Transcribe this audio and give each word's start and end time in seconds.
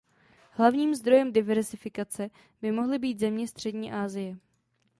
Hlavním 0.51 0.95
zdrojem 0.95 1.31
diverzifikace 1.33 2.29
by 2.61 2.71
mohly 2.71 2.99
být 2.99 3.19
země 3.19 3.47
Střední 3.47 3.93
Asie. 3.93 4.37